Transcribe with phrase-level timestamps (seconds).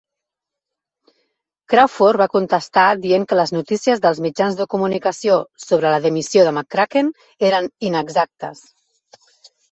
[1.73, 5.35] Crawford va contestar, dient que les noticies dels mitjans de comunicació
[5.65, 7.11] sobre la dimissió de McCracken
[7.51, 8.65] eren "inexactes.